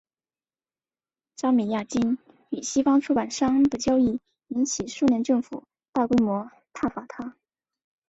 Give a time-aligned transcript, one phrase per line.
[1.35, 2.17] 扎米亚京
[2.49, 7.35] 与西方出版商的交易引起苏联政府大规模挞伐他。